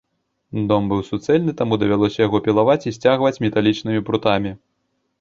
[0.71, 4.51] Дом быў суцэльны, таму давялося яго пілаваць і сцягваць металічнымі прутамі.